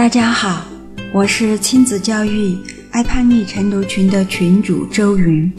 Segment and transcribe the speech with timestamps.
[0.00, 0.64] 大家好，
[1.12, 2.56] 我是亲子教育
[2.90, 5.52] 爱叛逆晨读群的群主周云。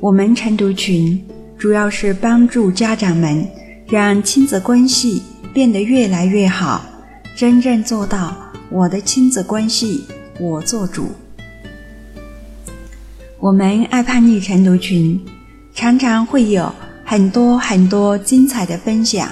[0.00, 1.24] 我们晨读群
[1.56, 3.48] 主要是帮助家长们
[3.86, 5.22] 让亲子关系
[5.54, 6.84] 变得越来越好，
[7.36, 8.36] 真正做到
[8.68, 10.06] 我的亲子关系
[10.40, 11.12] 我做主。
[13.38, 15.24] 我们爱叛逆晨读群
[15.72, 19.28] 常常会有很多很多精彩的分享。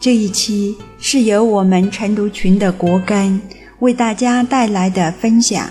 [0.00, 3.40] 这一期是由我们晨读群的国根
[3.80, 5.68] 为大家带来的分享。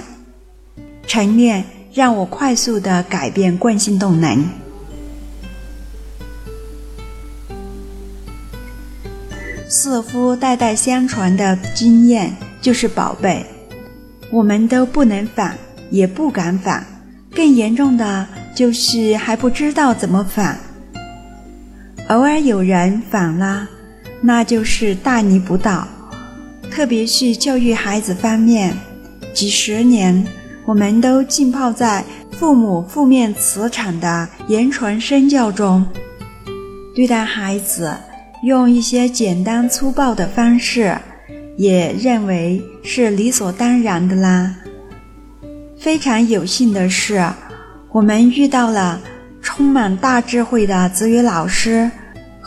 [1.07, 4.43] 晨练让我快速的改变惯性动能。
[9.67, 13.45] 似乎代代相传的经验就是宝贝，
[14.31, 15.57] 我们都不能反，
[15.89, 16.85] 也不敢反，
[17.33, 20.57] 更严重的就是还不知道怎么反。
[22.09, 23.67] 偶尔有人反了。
[24.21, 25.87] 那就是大逆不道，
[26.71, 28.75] 特别是教育孩子方面，
[29.33, 30.25] 几十年
[30.65, 35.85] 我们都浸泡在父母负面磁场的言传身教中，
[36.95, 37.95] 对待孩子
[38.43, 40.97] 用一些简单粗暴的方式，
[41.55, 44.55] 也认为是理所当然的啦。
[45.77, 47.23] 非常有幸的是，
[47.91, 48.99] 我们遇到了
[49.41, 51.91] 充满大智慧的子女老师。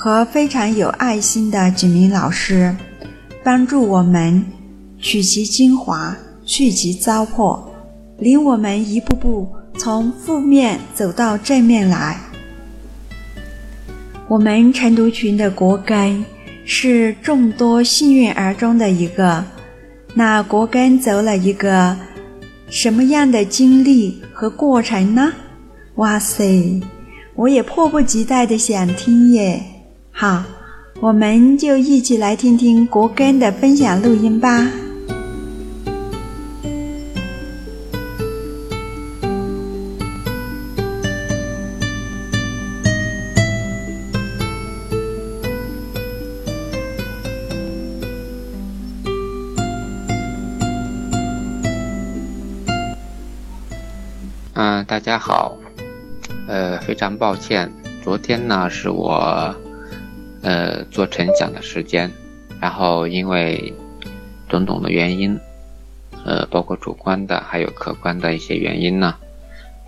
[0.00, 2.72] 和非常有爱心的几名老师，
[3.42, 4.46] 帮助我们
[4.96, 7.58] 取其精华，去其糟粕，
[8.18, 12.16] 领我们一步步从负面走到正面来。
[14.28, 16.24] 我们晨读群的国根
[16.64, 19.44] 是众多幸运儿中的一个，
[20.14, 21.96] 那国根走了一个
[22.70, 25.32] 什么样的经历和过程呢？
[25.96, 26.80] 哇塞，
[27.34, 29.60] 我也迫不及待的想听耶！
[30.20, 30.42] 好，
[30.98, 34.66] 我们就一起来听听国根的分享录音吧。
[54.54, 55.56] 嗯，大家好，
[56.48, 59.54] 呃，非常抱歉，昨天呢是我。
[60.40, 62.10] 呃，做晨讲的时间，
[62.60, 63.74] 然后因为
[64.48, 65.38] 种种的原因，
[66.24, 69.16] 呃，包括主观的还有客观的一些原因呢，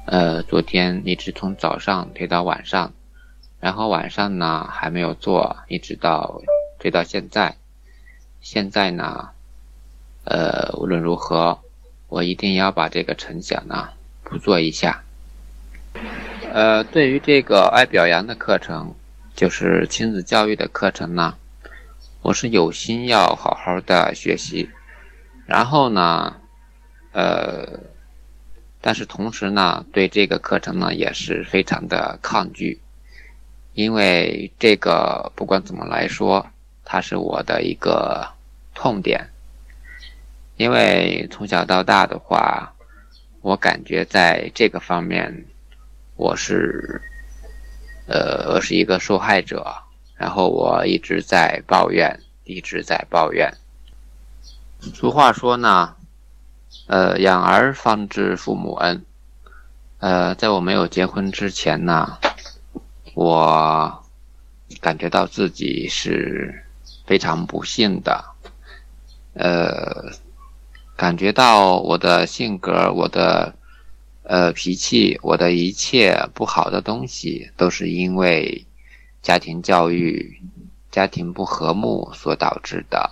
[0.06, 2.92] 呃，昨天一直从早上推到晚上，
[3.60, 6.42] 然后晚上呢还没有做，一直到
[6.80, 7.56] 推到现在，
[8.40, 9.28] 现在呢，
[10.24, 11.60] 呃，无论如何，
[12.08, 13.90] 我一定要把这个晨讲呢
[14.24, 15.04] 补做一下。
[16.52, 18.92] 呃，对于这个爱表扬的课程。
[19.34, 21.38] 就是亲子教育的课程呢，
[22.20, 24.68] 我是有心要好好的学习，
[25.46, 26.36] 然后呢，
[27.12, 27.80] 呃，
[28.82, 32.80] 但是同时呢，对这个课程呢也是非常的抗拒，
[33.72, 36.46] 因为这个不管怎么来说，
[36.84, 38.28] 它是我的一个
[38.74, 39.30] 痛点，
[40.56, 42.74] 因为从小到大的话，
[43.40, 45.46] 我感觉在这个方面，
[46.16, 47.00] 我是。
[48.06, 49.64] 呃，我是一个受害者，
[50.16, 53.52] 然后我一直在抱怨，一直在抱怨。
[54.94, 55.94] 俗话说呢，
[56.86, 59.04] 呃，养儿方知父母恩。
[59.98, 62.18] 呃，在我没有结婚之前呢，
[63.14, 64.02] 我
[64.80, 66.64] 感觉到自己是
[67.06, 68.24] 非常不幸的，
[69.34, 70.10] 呃，
[70.96, 73.54] 感觉到我的性格，我的。
[74.30, 78.64] 呃，脾气，我的一切不好的东西，都是因为
[79.22, 80.40] 家庭教育、
[80.88, 83.10] 家庭不和睦所导致的。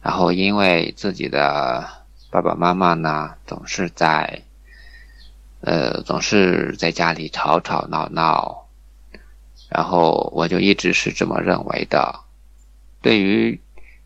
[0.00, 1.86] 然后，因为自己的
[2.30, 4.40] 爸爸妈妈呢，总是在，
[5.60, 8.66] 呃，总是在家里吵吵闹闹，
[9.68, 12.20] 然后我就一直是这么认为的。
[13.02, 13.60] 对于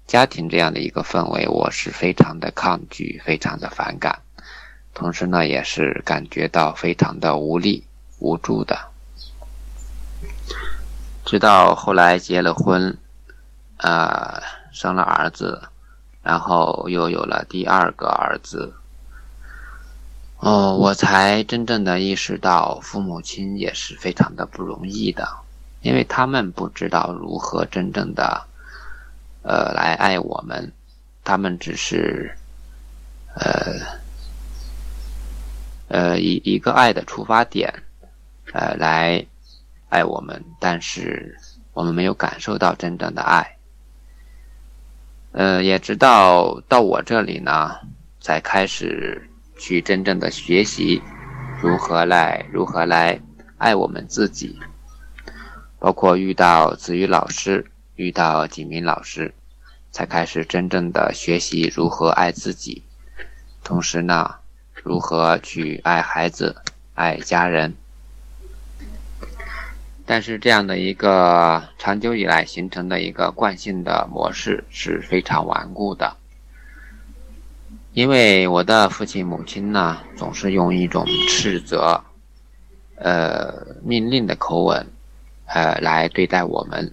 [0.09, 4.19] 家庭这样的一个氛围，我是非常的抗拒，非常的反感。
[4.99, 7.87] 同时呢，也是感觉到非常的无力、
[8.19, 8.77] 无助的。
[11.25, 12.99] 直到后来结了婚，
[13.77, 14.43] 呃，
[14.73, 15.63] 生了儿子，
[16.21, 18.75] 然后又有了第二个儿子，
[20.39, 25.29] 哦，我才真正的意识到，父母亲也是非常的不容易的，
[25.83, 28.43] 因为他们不知道如何真正的，
[29.43, 30.73] 呃，来爱我们，
[31.23, 32.37] 他们只是，
[33.37, 34.08] 呃。
[35.89, 37.83] 呃，以一个爱的出发点，
[38.53, 39.27] 呃，来
[39.89, 41.37] 爱我们，但是
[41.73, 43.57] 我们没有感受到真正的爱。
[45.33, 47.77] 呃，也直到到我这里呢，
[48.21, 51.03] 才开始去真正的学习
[51.61, 53.21] 如何来如何来
[53.57, 54.59] 爱我们自己，
[55.79, 59.33] 包括遇到子瑜老师，遇到景明老师，
[59.91, 62.83] 才开始真正的学习如何爱自己，
[63.63, 64.37] 同时呢，
[64.89, 66.57] 如何去爱孩子、
[66.95, 67.75] 爱家人。
[70.07, 76.17] 但是这样的一个长久以来形成的一个惯性的模式是非常顽固的，
[77.93, 82.03] 因为我的父亲母亲呢总是用一种斥责、
[82.97, 83.53] 呃
[83.85, 84.87] 命令的口吻，
[85.45, 86.91] 呃来对待我们，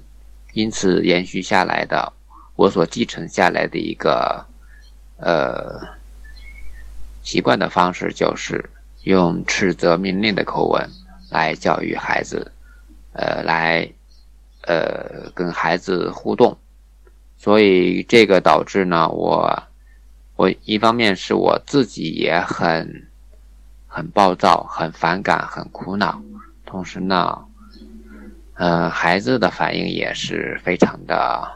[0.51, 2.11] 因此延续下来的
[2.57, 4.45] 我所继承下来的一个
[5.15, 5.79] 呃
[7.25, 8.69] 习惯的方式就是
[9.03, 10.89] 用斥责命令的口吻
[11.29, 12.49] 来教育孩子。
[13.17, 13.89] 呃，来，
[14.63, 16.57] 呃，跟孩子互动，
[17.37, 19.63] 所以这个导致呢，我，
[20.35, 23.07] 我一方面是我自己也很，
[23.87, 26.21] 很暴躁，很反感，很苦恼，
[26.65, 27.45] 同时呢，
[28.55, 31.49] 呃，孩子的反应也是非常的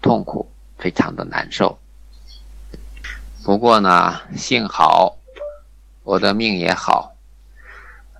[0.00, 1.78] 痛苦，非常的难受。
[3.44, 5.16] 不过呢，幸好
[6.04, 7.14] 我的命也好，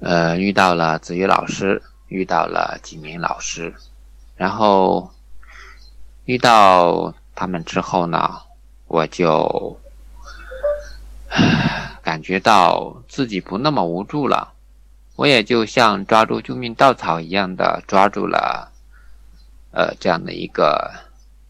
[0.01, 1.83] 呃，遇到了子瑜老师。
[2.09, 3.75] 遇到了几名老师，
[4.37, 5.11] 然后
[6.27, 8.43] 遇到他们之后呢，
[8.87, 9.81] 我就
[12.03, 14.53] 感觉到自己不那么无助了。
[15.17, 18.71] 我也就像抓住救命稻草一样的抓住了，
[19.71, 20.93] 呃，这样的一个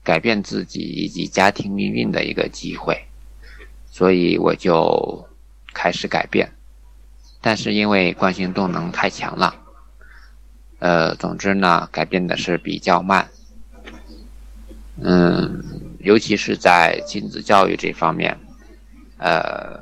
[0.04, 3.04] 改变自己以及家庭命运的一个机会，
[3.92, 5.28] 所以我就
[5.72, 6.50] 开始改变。
[7.42, 9.54] 但是因为惯性动能太强了。
[10.78, 13.28] 呃，总之呢，改变的是比较慢，
[15.00, 15.62] 嗯，
[16.00, 18.36] 尤其是在亲子教育这方面，
[19.18, 19.78] 呃，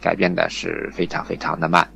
[0.00, 1.88] 改变的是非常非常的慢。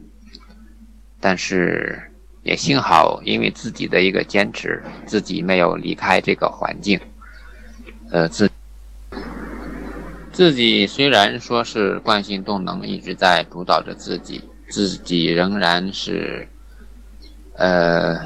[1.20, 2.02] 但是
[2.43, 6.99] 也幸好，因为自己的一个坚持，自己没有离开这个环境，
[8.10, 8.50] 呃，自
[10.32, 16.49] 自己虽然说是惯性动能一直在主导着自己，自己仍然是。
[17.55, 18.19] 呃，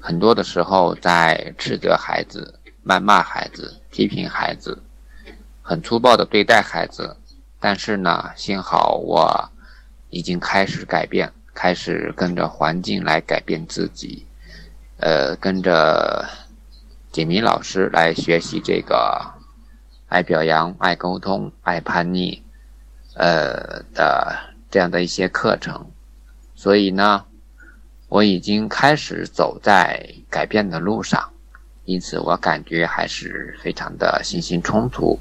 [0.00, 4.82] 很多的时候在斥责孩子、谩骂孩子、批评孩子，
[5.62, 7.16] 很粗暴的对待孩子。
[7.60, 9.48] 但是呢，幸好我
[10.10, 14.26] 已经开始改变，开始跟着环境来改变自己。
[14.98, 16.28] 呃，跟着
[17.12, 19.24] 锦明老师来学习这个
[20.08, 22.42] 爱表扬、爱沟通、爱叛逆，
[23.14, 24.36] 呃的
[24.70, 25.90] 这样的一些课程。
[26.54, 27.24] 所以呢。
[28.10, 31.30] 我已经开始走在改变的路上，
[31.84, 35.20] 因此我感觉还是非常的信心充足。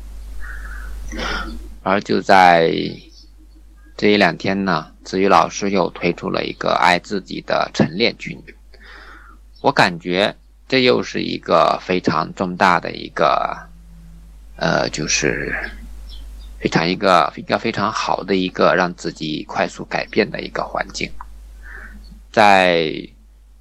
[1.84, 2.72] 而就在
[3.98, 8.42] 这一两天呢，子瑜老师又推出了一个爱自己的晨练群，
[9.60, 10.34] 我感觉
[10.66, 13.67] 这又是一个非常重大的一个，
[14.58, 15.56] 呃，就是
[16.60, 21.10] 非常一个一个非常好的一个让自己快速改变的一个环境。
[22.32, 22.92] 在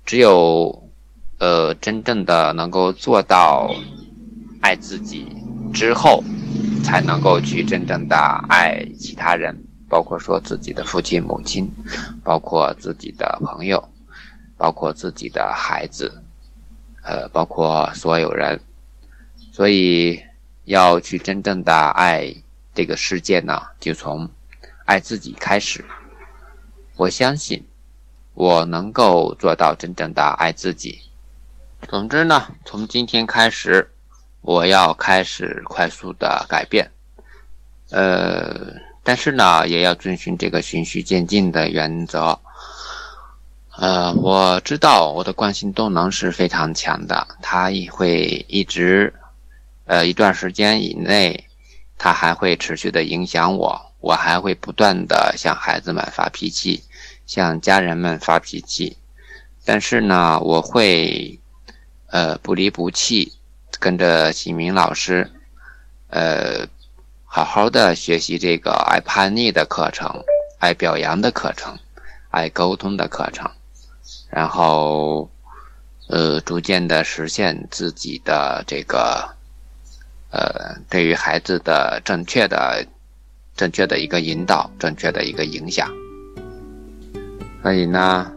[0.04, 0.90] 只有
[1.38, 3.74] 呃真正的能够做到
[4.60, 5.26] 爱自己
[5.72, 6.24] 之后，
[6.82, 8.16] 才能够去真正的
[8.48, 9.54] 爱其他人，
[9.88, 11.70] 包括说自己的父亲母亲，
[12.24, 13.86] 包括自己的朋友，
[14.56, 16.22] 包括自己的孩子，
[17.02, 18.58] 呃，包括所有人。
[19.52, 20.20] 所以
[20.66, 22.32] 要去真正的爱
[22.74, 24.28] 这个世界呢，就从
[24.84, 25.84] 爱自己开始。
[26.96, 27.66] 我相信。
[28.38, 31.00] 我能够做到真正的爱自己。
[31.88, 33.90] 总之呢，从今天开始，
[34.42, 36.90] 我要开始快速的改变。
[37.88, 42.38] 呃，但是呢，也要遵循这个循序渐进的原则。
[43.78, 49.14] 呃，我知道我的惯性动能是非常强的，它也会一直，
[49.86, 51.48] 呃，一段时间以内，
[51.96, 56.84] 他还会持续的影响我，我还会不断的向孩子们发脾气。
[57.26, 58.96] 向家人们发脾气，
[59.64, 61.40] 但是呢，我会，
[62.06, 63.32] 呃，不离不弃，
[63.80, 65.28] 跟着启明老师，
[66.08, 66.68] 呃，
[67.24, 70.22] 好好的学习这个爱叛逆的课程，
[70.60, 71.76] 爱表扬的课程，
[72.30, 73.50] 爱沟通的课程，
[74.30, 75.28] 然后，
[76.06, 79.34] 呃，逐渐的实现自己的这个，
[80.30, 82.84] 呃，对于孩子的正确的、
[83.56, 85.88] 正确的一个引导，正确的一个影响。
[87.62, 88.30] 所以呢，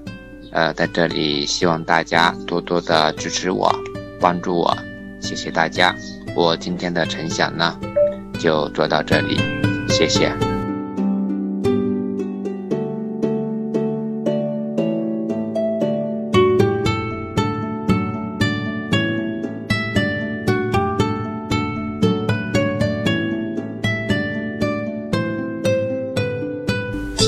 [0.52, 3.74] 呃，在这里希望大家多多的支持我，
[4.20, 4.78] 帮助我，
[5.22, 5.96] 谢谢大家。
[6.36, 7.80] 我今天的晨想呢，
[8.40, 9.40] 就做到这里，
[9.90, 10.49] 谢谢。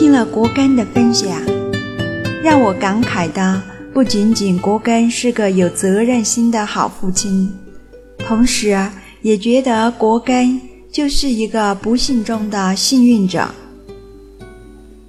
[0.01, 1.29] 听了国根的分享，
[2.43, 3.61] 让我感慨的
[3.93, 7.53] 不仅仅国根是个有责任心的好父亲，
[8.17, 8.75] 同时
[9.21, 10.59] 也觉得国根
[10.91, 13.47] 就是一个不幸中的幸运者。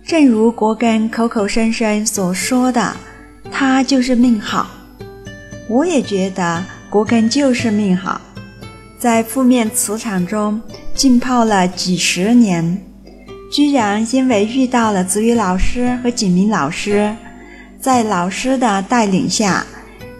[0.04, 2.94] 正如国根口口声声所说的，
[3.50, 4.68] 他就是命好。
[5.70, 8.20] 我也觉得国根就是命好，
[8.98, 10.60] 在负面磁场中
[10.94, 12.91] 浸泡了几十年。
[13.52, 17.14] 居然因为遇到了子宇老师和景明老师，
[17.78, 19.66] 在老师的带领下，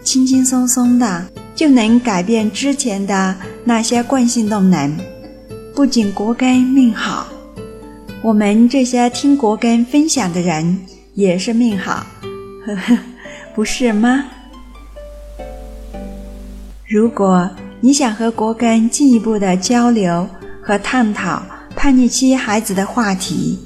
[0.03, 1.25] 轻轻松松的
[1.55, 4.95] 就能改变之前的那些惯性动能。
[5.73, 7.25] 不仅国根命好，
[8.21, 10.79] 我们这些听国根分享的人
[11.15, 12.05] 也是命好，
[12.67, 12.95] 呵呵，
[13.55, 14.25] 不是吗？
[16.87, 17.49] 如果
[17.81, 20.29] 你想和国根进一步的交流
[20.61, 21.41] 和探讨。
[21.83, 23.59] 叛逆期孩子的话题，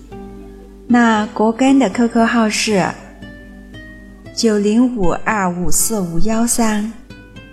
[0.88, 2.84] 那国根的 QQ 号是
[4.36, 6.92] 九零五二五四五幺三，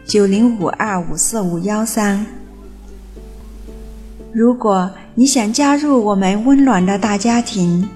[0.07, 2.25] 九零五二五四五幺三。
[4.33, 7.87] 如果你想加入我们温暖的大家庭，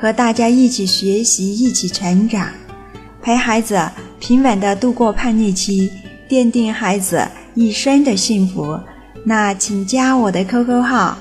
[0.00, 2.46] 和大家一起学习、一起成长，
[3.20, 3.90] 陪孩子
[4.20, 5.90] 平稳的度过叛逆期，
[6.28, 8.78] 奠定孩子一生的幸福，
[9.24, 11.18] 那请加我的 QQ 号。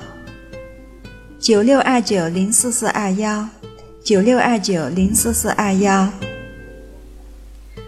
[1.43, 3.45] 九六二九零四四二幺，
[4.01, 6.09] 九六二九零四四二幺。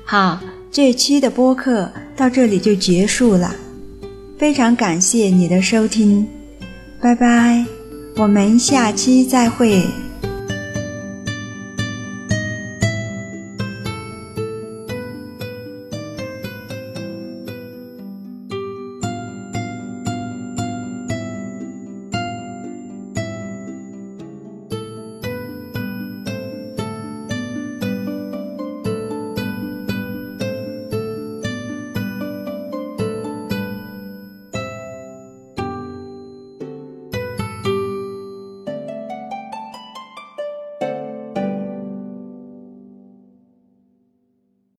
[0.04, 3.56] 好，这期的播客到这里就结束了，
[4.38, 6.28] 非常感谢你的收听，
[7.00, 7.66] 拜拜，
[8.18, 9.86] 我们下期再会。